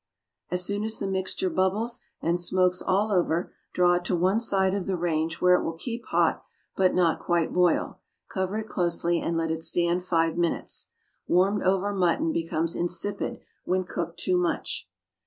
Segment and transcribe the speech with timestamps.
[0.49, 4.73] As soon as the mixture bubbles and smokes all over, draw it to one side
[4.73, 6.43] of the range where it will keep hot,
[6.75, 10.89] but not quite boil; cover it closely, and let it stand five minutes.
[11.27, 14.89] Warmed over mutton becomes insipid when cooked too much.